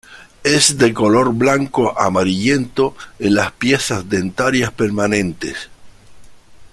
[0.43, 5.69] Es de color blanco-amarillento en las piezas dentarias permanentes.